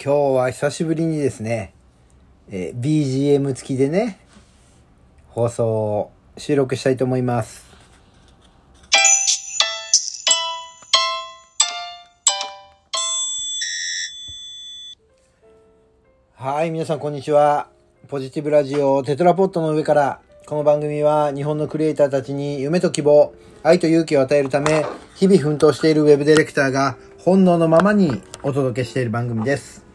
[0.00, 1.74] 今日は久しぶりにですね、
[2.50, 4.20] えー BGM 付きでね、
[5.30, 7.66] 放送を収録したいと思います。
[16.36, 17.66] はい、皆さんこんにちは。
[18.06, 23.34] ポジティブラジオテトラポットの上から、この番組は日本のクリエイターたちに夢と希望、
[23.64, 24.86] 愛と勇気を与えるため、
[25.16, 29.87] 日々奮闘しているウェブディレクターが本能のままにお届けしている番組です。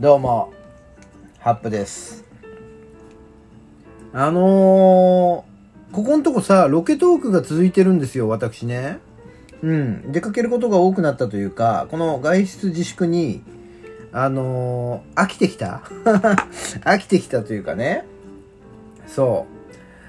[0.00, 0.50] どうも、
[1.40, 2.24] ハップです。
[4.14, 8.98] あのー、ここんとこさ、ロケトークが続いてるんですよ、私ね。
[9.60, 13.42] うん、出かけることが多くなったというか、この外出自粛に、
[14.10, 15.82] あのー飽きてきた
[16.80, 18.06] 飽きてきたというかね。
[19.06, 19.46] そ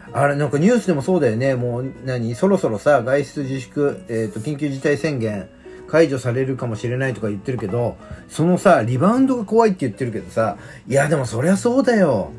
[0.08, 0.18] う。
[0.18, 1.56] あれ、なんかニュースでもそうだよね。
[1.56, 2.34] もう、何？
[2.36, 5.50] そろそろさ、外出自粛、えっ、と、緊急事態宣言
[5.92, 7.98] 解除されるかもしれないとか言ってるけど、
[8.30, 10.56] そのさ、リバウンドが怖いって言ってるけどさ、
[10.88, 12.32] いや、でもそりゃそうだよ。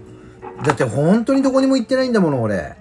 [0.65, 2.75] だって本当にどこにも行ってないんだもの、俺。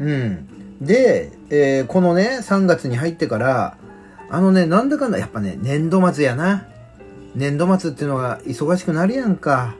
[0.00, 0.48] うん。
[0.80, 3.76] で、えーこのね、3月に入ってから、
[4.30, 6.66] あのね、なんだかんだ、やっぱね、年度末やな。
[7.34, 9.74] 年度末っていうのが忙しくなるやんか。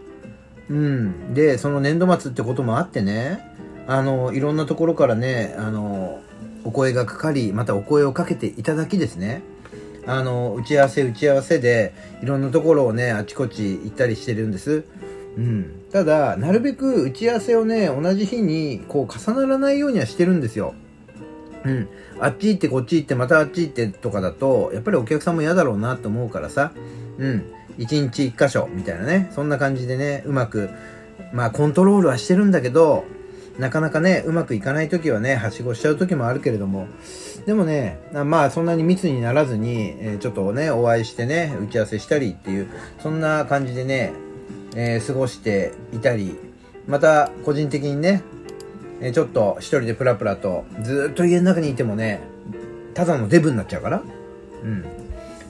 [0.69, 1.33] うん。
[1.33, 3.55] で、その年度末ってこともあってね、
[3.87, 6.21] あの、いろんなところからね、あの、
[6.65, 9.43] お声がかかり、またお声をかけていただきですね、
[10.07, 14.85] あの、打ち合わせ打ち合わせで、いろんなところをね、あちこち行ったりしてるんです。
[15.37, 15.83] うん。
[15.93, 20.75] ただ、なるべく打ち合わせをね、同じ日に、こう、重ならないようにはしてるんですよ。
[21.65, 21.89] うん。
[22.21, 26.73] あっち行ってこっち行ってまたあっち行ってとかだと、やっぱりお客さんも嫌だろうなと思うからさ、
[27.19, 27.45] うん。
[27.79, 30.71] 一日一箇所みたいなね、そんな感じでね、うまく、
[31.33, 33.05] まあコントロールはしてるんだけど、
[33.59, 36.89] なかなかね、うまくいかない時はね、はしごしちゃう時もあるけれども、
[37.47, 42.69] でもね、まあそんなに密にならずに、えーちょっとね、お会いしてね、打ち合わせしたりっていう、
[43.01, 44.13] そんな感じでね、
[44.75, 46.37] えー過ごしていたり、
[46.87, 48.23] また個人的にね、
[49.01, 52.21] えーちょっと一人でプラプラとずっと家の中にいてもね
[52.95, 54.03] ただのデブになっちゃうから。
[54.63, 54.85] うん。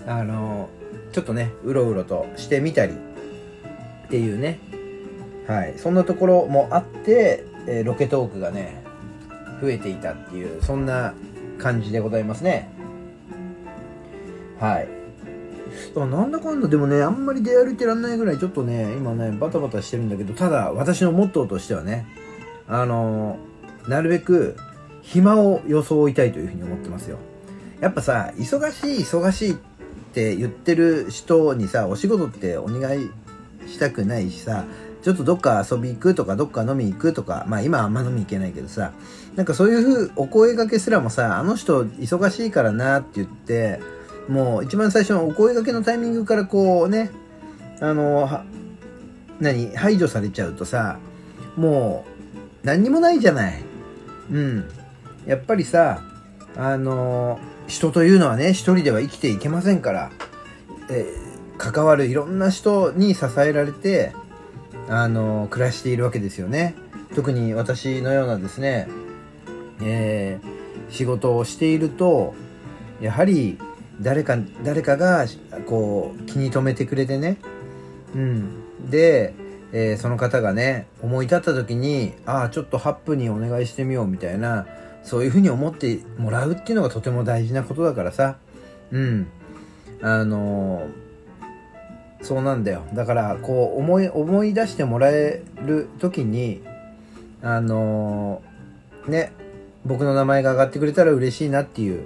[0.07, 0.69] あの
[1.13, 4.59] ちょっとねうろうろとしてみたりっていうね。
[5.47, 5.75] はい。
[5.77, 8.83] そんなところもあって、えーロケトークがね
[9.61, 11.15] 増えていたっていうそんな
[11.59, 12.71] 感じでございますね。
[14.59, 14.89] はい。
[15.95, 22.07] なんだかんだでもねあんまり出歩いてらんないぐらいちょっとね今ねバタバタしてるんだけどただ私のモットーとしてはね
[22.67, 23.39] あの
[23.89, 24.57] なるべく
[25.03, 27.19] 暇を装いたいというふうに思ってますよ。
[27.81, 29.55] やっぱさ忙しい忙しいっ
[30.15, 33.11] て言ってる人にさお仕事ってお願い
[33.69, 34.65] したくないしさ
[35.03, 38.93] ちょっとどっか遊び行くとかどっか飲み行くとかまあ今はあんま飲み行けないけどさ
[39.37, 43.81] なんかそういうふうお声掛けすらもさあの人忙しいからなって言って
[44.29, 47.11] もう一番最初のお声掛けのタイミングからこうね
[47.81, 48.45] あのは
[49.41, 50.99] 何排除されちゃうとさ
[51.57, 52.05] も
[52.65, 53.63] う何にもないじゃない。
[54.31, 54.69] うん。
[55.27, 56.03] やっぱりさ
[56.57, 60.11] あの人というのはね一人では生きていけませんから、
[60.91, 61.07] え
[61.59, 64.15] 関わるいろんな人に支えられて
[64.89, 66.75] あの暮らしているわけですよね。
[67.15, 68.89] 特に私のようなですね、
[69.83, 70.57] えー
[70.89, 72.35] 仕事をしていると
[73.01, 73.59] やはり
[74.01, 75.27] 誰か誰かが
[75.67, 77.39] こう気に留めてくれてね。
[78.15, 78.91] うん。
[78.91, 79.35] で、
[79.73, 84.67] えーその方がね思い立った時にああちょっとハップにお願いしてみようみたいな
[85.03, 88.37] そういうふうに思ってもらうっていうのがとても大事なことだからさ。
[88.93, 89.27] うん。
[90.03, 91.06] あのー
[92.23, 92.83] そうなんだよ。
[92.95, 96.63] だからこう思い思い出してもらえる時に
[97.43, 99.33] あのーね
[99.85, 102.05] 僕の名前が上がってくれたら嬉しいなっていう。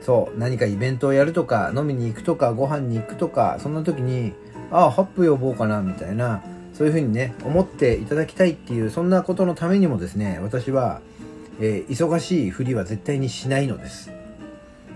[0.00, 4.32] そう何かイベントをやるとか飲みに行くとかご飯に行くとかそんな時に
[4.70, 6.42] ああハップ呼ぼうかなみたいな
[6.72, 11.02] そういうふうにね思っていただきたいっていうそんなことのためにもですね私は、
[11.60, 14.10] えー忙しいふりは絶対にしないのです。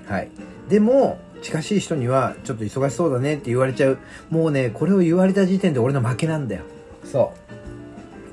[0.07, 0.31] はい。
[0.71, 3.99] でも近しい人にはちょっと忙しそうだねって言われちゃう。
[4.31, 6.63] もうねこれを言われた時点で俺の負けなんだよ。
[7.05, 7.35] そ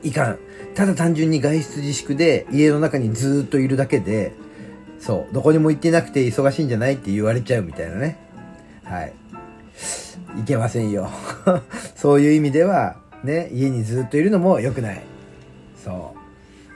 [0.03, 0.07] う。
[0.07, 0.39] いかん。
[0.75, 4.31] ただ単純に外出自粛で家の中にずーっといるだけで
[4.97, 5.33] そう。
[5.33, 8.17] どこにも行ってなくて忙しいんじゃないって言われちゃうみたいなね。
[8.85, 9.13] はい。
[10.39, 11.09] いけませんよ。
[11.97, 12.95] そういう意味では
[13.25, 15.01] ね家にずっといるのも良くない。
[15.83, 16.15] そ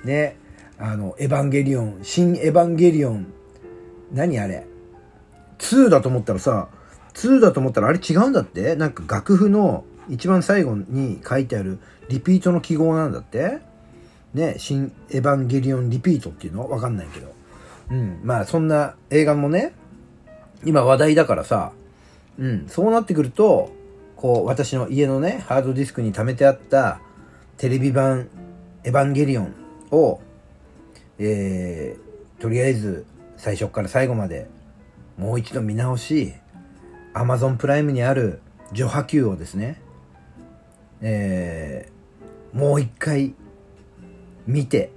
[0.04, 0.06] う。
[0.06, 0.36] ね
[0.78, 3.28] あのエヴァンゲリオン新エヴァンゲリオン。
[4.12, 4.68] 何あれ？
[5.60, 6.68] 2だと思ったらさ
[7.14, 8.76] 2だと思ったらあれ違うんだって？
[8.76, 11.80] なんか楽譜の一番最後に書いてある
[12.10, 13.60] リピートの記号なんだって？
[14.34, 16.70] ね新エヴァンゲリオンリピートっていうの？
[16.70, 17.34] わかんないけど。
[17.92, 19.74] うんまあそんな映画もね
[20.64, 21.72] 今話題だからさ
[22.38, 23.72] うん、そうなってくると、
[24.18, 27.00] こう、私の家のね、ハードディスクに貯めてあった
[27.56, 28.28] テレビ版
[28.84, 29.54] エヴァンゲリオン
[29.92, 30.20] を、
[31.18, 33.06] えー、とりあえず
[33.38, 34.50] 最初から最後まで
[35.18, 36.34] もう一度見直し、
[37.14, 39.82] Amazon プライムにある序波球をですね、
[41.02, 43.34] えー、もう一回
[44.48, 44.92] 見て、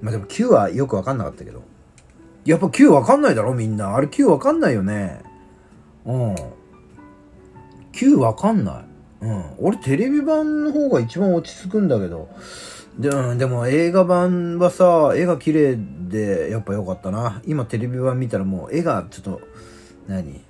[0.00, 1.62] まあでも9はよくわかんなかったけど、
[2.44, 3.94] やっぱ9わかんないだろみんな。
[3.94, 5.22] あれ9わかんないよね。
[6.04, 6.34] うん。
[7.92, 9.24] 9わかんない。
[9.24, 9.44] うん。
[9.58, 12.28] 俺テレビ版の方が一番落ち着くんだけど。
[12.98, 17.40] でうんでも映画版はさ、絵が綺麗でやっぱ良かったな。
[17.46, 19.40] 今テレビ版見たらもう絵がちょっと、
[20.08, 20.40] 何？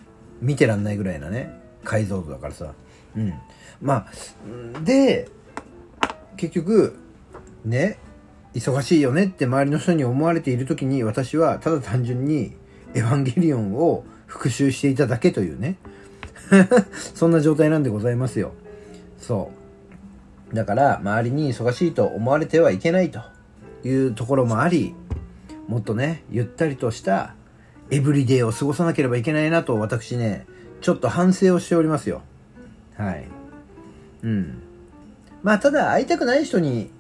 [0.41, 1.61] 見てらんないぐらいなね。
[1.85, 2.73] 解像度だからさ。
[3.17, 3.33] うん。
[3.81, 4.06] ま
[4.75, 5.29] あ、で、
[6.37, 6.97] 結局、
[7.65, 7.99] ね、
[8.55, 12.55] 忙しいよねって周りの人に思われている時に私はただ単純に
[12.94, 15.77] エヴァンゲリオンを復習していただけというね
[17.15, 18.53] そんな状態なんでございますよ
[19.19, 19.62] そう
[20.52, 23.20] だから周りに忙しいと思われてはいけないと
[23.84, 24.94] いうところもあり
[25.69, 27.34] もっとねゆったりとした
[27.90, 30.46] エブリデイを過ごさなければいけないなと私ね
[30.81, 32.22] ちょっと反省をしておりますよ
[32.96, 33.26] はい
[34.22, 34.62] うん
[35.43, 36.90] まあただ会いたくない人に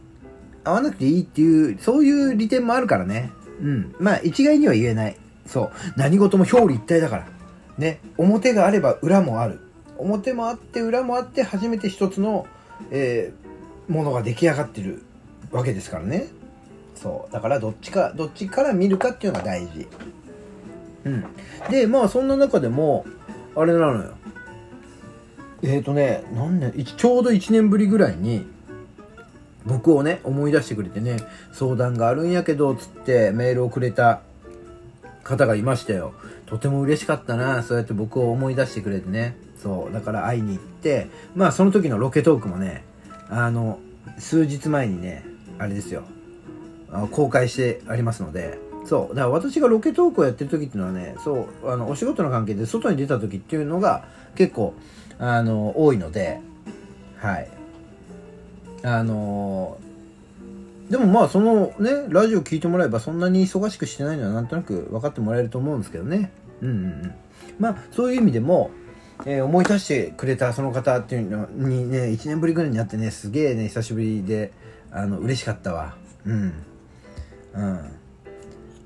[0.64, 3.32] 会わなくていいっていう、そういう利点もあるからね。
[3.60, 3.94] うん。
[3.98, 5.16] まあ、一概には言えない。
[5.46, 5.70] そう。
[5.96, 7.26] 何事も表裏一体だから。
[7.78, 8.00] ね。
[8.16, 9.60] 表があれば裏もある。
[9.98, 12.46] 表もあって裏もあって初めて一つの、
[12.90, 13.41] えー、
[13.88, 15.02] ものが出来上がってる
[15.50, 16.28] わけですからね。
[16.94, 17.32] そう。
[17.32, 19.88] だからどっちか、どっちから見るかっていうのが大事。
[21.04, 21.24] うん。
[21.70, 23.04] で、まあそんな中でも、
[23.56, 24.12] あれなのよ。
[25.62, 28.46] えっ、ー、とね、何年、ちょうど1年ぶりぐらいに、
[29.64, 31.18] 僕をね、思い出してくれてね、
[31.52, 34.22] 相談があるんやけど、つってメールをくれた
[35.22, 36.14] 方がいましたよ。
[36.46, 39.36] とても嬉しかったな、そうやって僕を思い出してくれてね。
[39.62, 42.84] そう、だから会いに行って、まあその時のロケトークもね、
[43.28, 43.78] あの、
[44.18, 45.24] 数日前にね、
[45.58, 46.04] あれですよ、
[47.10, 54.04] 公開してありますので、そう、だから私がロケトークをやってる時っていうのはね、そう、あの、お仕事の関係で外に出た時っていうのが
[54.34, 54.74] 結構、
[55.18, 56.40] あの、多いので、
[57.18, 57.48] はい。
[58.82, 59.78] あの、
[60.90, 66.32] でもまあそのね、ラジオ聞いてもらえばそんなに忙しくしてないのはなんとなく分かってもらえると思うんですけどね。
[66.60, 67.14] うんうんうん。
[67.58, 68.70] まあそういう意味でも、
[69.24, 74.52] えー、思い出してくれたその方っていうのにね、1年ぶりぐらいに会ってね、すげえね、久しぶりで、
[74.90, 75.96] あの、嬉しかったわ。
[76.26, 76.52] うん。
[77.54, 77.92] うん。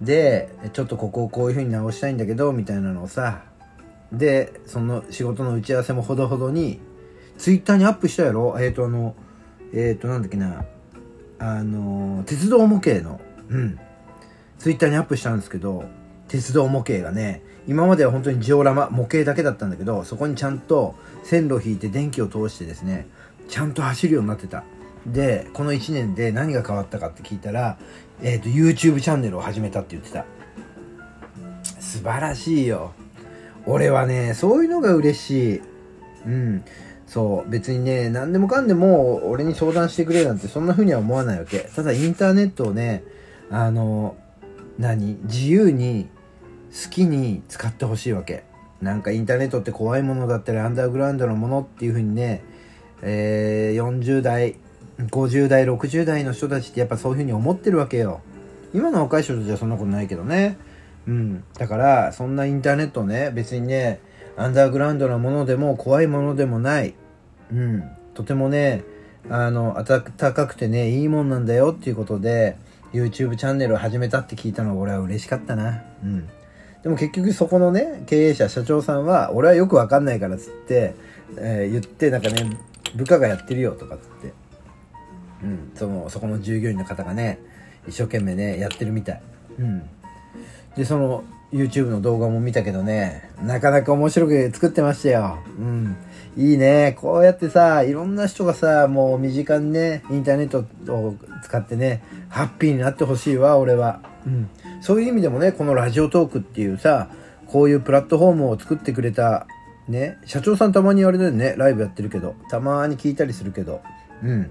[0.00, 3.44] で、ちょっとここをこういう風に直したいんだけど、みたいなのをさ、
[4.12, 6.80] で、その仕事の打ち合わせもほどほどに、
[7.38, 8.56] ツイッターにアップしたやろ？
[8.58, 9.14] えっ、ー、とあの、
[9.72, 10.64] えっ、ー、と、なんだっけな、
[11.38, 13.78] あの、鉄道模型の、うん、
[14.58, 15.84] ツイッターにアップしたんですけど、
[16.28, 20.94] 鉄道模型がね、今までは本当にジオラマ、模型だけだったんだけど、そこにちゃんと
[21.24, 23.06] 線路を引いて電気を通してですね、
[23.48, 24.64] ちゃんと走るようになってた。
[25.06, 27.78] で、この1年で何が変わったかって聞いたら、
[28.22, 30.24] えっ、ー、と、YouTube チャンネルを始めたって言ってた。
[31.80, 32.92] 素晴らしいよ。
[33.66, 35.62] 俺はね、そういうのが嬉しい。
[36.26, 36.64] うん。
[37.06, 43.04] そう別にね何でもかんでも俺に相談してくれなんてそんな風には思わないわけただインターネットをね
[43.48, 44.16] あの
[44.78, 45.16] 何？
[45.22, 46.08] 自由に
[46.84, 48.44] 好きに使ってほしいわけ
[48.82, 52.42] なんかインターネットって怖いものだったりアンダーグラウンドのものっていう風にね、
[53.02, 54.56] えー、40代
[54.98, 58.20] 50代60代の人たちってやっぱそういう風に思ってるわけよ
[58.74, 60.58] 今の若い人たちはそんなことないけどね
[61.06, 64.00] うんだからそんなインターネットね別にね
[64.36, 66.94] アンダーグラウンドなものでも怖いものでもない。
[67.50, 67.84] うん。
[68.12, 68.84] とてもね、
[69.30, 70.02] あの、暖
[70.34, 72.56] かくてね、いいもんなんだよっていうことで、
[72.92, 75.82] YouTube チャンネルを始めたって聞いたの俺は嬉しかったな。
[76.04, 76.28] うん。
[76.86, 80.94] でも結局そこのね、経営者、社長さんは、俺はよくわかんないからっつって、
[81.36, 82.56] えー、言って、なんかね、
[82.94, 84.32] 部下がやってるよとかっつって。
[85.42, 85.72] うん。
[85.74, 87.40] その、そこの従業員の方がね、
[87.88, 89.22] 一生懸命ね、やってるみたい。
[89.58, 89.82] うん。
[90.76, 95.38] で、その、YouTube の動画も見たけどね、なかなか面白く作ってましたよ。
[95.58, 95.96] うん。
[96.36, 96.96] いいね。
[97.00, 100.60] こうやってさ、いろんな人がさ、もう身近にね、インターネット
[100.94, 104.02] を使ってね、ハッピーになってほしいわ、俺は。
[104.24, 104.48] うん。
[104.80, 107.08] そういう意味でもね、このラジオトークっていうさ、
[107.46, 109.46] こういうプラットフォームを作ってくれた、
[109.88, 113.82] ね、社長さんたまにあれだよね、ライブやってるけど、たまに聞いたりするけど、
[114.22, 114.50] うん。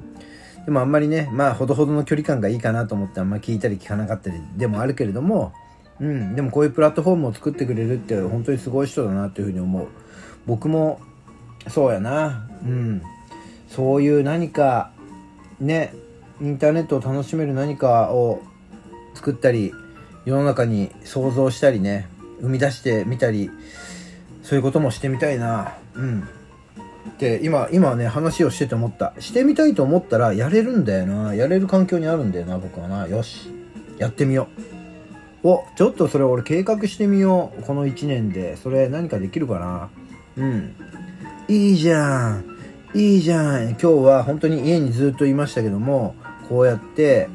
[0.66, 5.54] でもあんまりね、まあ、ほどほどの距離感がいいかなと思ってあんま聞いたり聞かなかったりでもあるけれども、
[6.00, 9.88] うん、でもこういうプラットフォームを作ってくれるって本当にすごい人だなというふうに思う。
[10.48, 11.00] 僕も
[11.68, 12.50] そうやな。
[12.64, 13.02] うん。
[13.70, 14.92] そういう何か
[15.60, 15.94] ね
[16.42, 18.42] インターネットを楽しめる何かを
[19.14, 19.72] 作ったり
[20.26, 22.08] 世の中に想像したりね
[22.42, 23.50] 生み出してみたり
[24.44, 25.76] そういうこともしてみたいな。
[25.96, 26.28] うん。
[27.18, 29.14] で今今ね話をしてて思った。
[29.20, 31.34] してみたいと思ったらやれるんだよな。
[31.34, 33.08] やれる環境にあるんだよな僕はな。
[33.08, 33.50] よし。
[33.98, 34.48] やってみよ
[35.44, 35.48] う。
[35.48, 37.64] おちょっとそれ俺計画してみよう。
[37.64, 38.56] この1年で。
[38.58, 39.90] それ何かできるかな。
[40.38, 40.76] うん。
[41.48, 42.46] いいじゃん。
[42.94, 43.70] いいじゃん。
[43.70, 46.16] 今日は本当に家にずっといましたけども
[46.48, 47.30] こうやって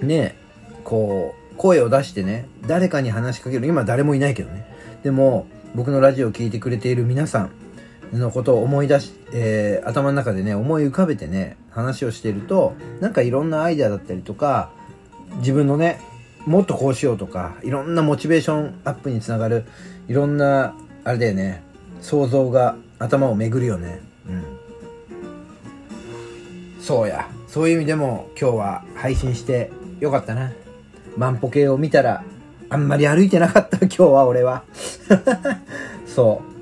[0.00, 0.36] ね
[0.84, 3.66] こう声を出してね誰かに話しかける。
[3.66, 4.66] 今誰もいないけどね。
[5.02, 7.48] でも僕のラジオを聴いてくれている皆さ
[8.12, 14.70] んのことを思い出し、えー、頭の中でね思い浮かべてね話をしているとなんかいろんなアイデアだったりとか
[15.38, 16.00] 自分のね
[16.46, 19.64] もっとこうしようとかいろんなモチベーションアップにつながる
[20.08, 21.62] いろんなあれだよね
[22.02, 24.00] 想像が頭を巡るよね。
[24.28, 24.42] うん。
[26.80, 27.28] そうや。
[27.48, 30.52] そういう意味でも今日は配信してよかったな。
[31.16, 32.24] 万歩計を見たら
[32.68, 34.64] あんまり歩いてなかった今日は俺は。
[36.06, 36.52] そう。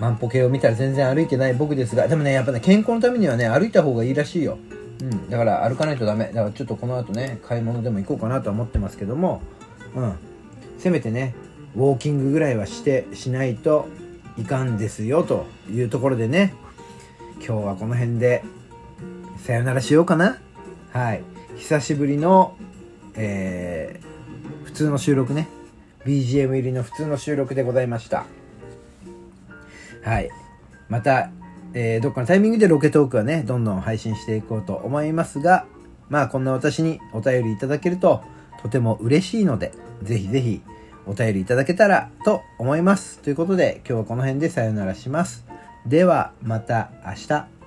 [0.00, 4.58] 万歩計を見たら全然歩いてない僕ですがでもねやっぱね健康のためにはね歩いた方がいいらしいよ。
[5.02, 5.28] うん。
[5.28, 6.26] だから歩かないとダメ。
[6.26, 9.42] だからちょっとこの後ね買い物でも行こうかなとは思ってますけども。
[9.94, 10.12] うん。
[10.78, 11.34] せめてね
[11.76, 13.88] ウォーキングぐらいはしてしないと
[14.38, 16.54] いかんですよというところでね。
[17.46, 18.42] 今日はこの辺で
[19.44, 20.38] さよならしようかな。
[20.92, 21.22] はい。
[21.56, 22.56] 久しぶりの
[23.14, 25.48] えー、普通の収録ね。
[26.04, 28.24] BGM 入りの普通の収録でございました。
[30.02, 30.30] はい。
[30.88, 31.30] また、
[31.72, 35.66] えー、どっかのタイミングでロケトークはねどんどん配信していこうと思いますが
[36.08, 38.22] まあこんな私にお便りいただけると
[38.60, 40.62] とても嬉しいのでぜひぜひ
[41.06, 43.20] お便りいただけたらと思います。
[43.20, 45.46] ということで今日はこの辺でさよならします。
[45.86, 47.59] ではまた明日。